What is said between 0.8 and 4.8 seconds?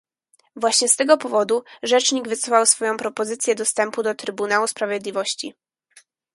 z tego powodu Rzecznik wycofał swoją propozycję dostępu do Trybunału